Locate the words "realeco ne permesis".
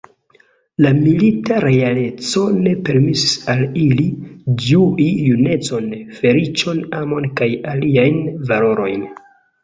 1.63-3.35